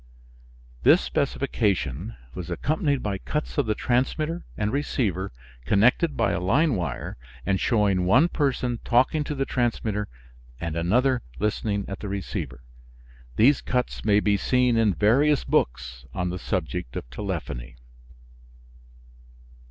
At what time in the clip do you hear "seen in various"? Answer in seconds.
14.37-15.43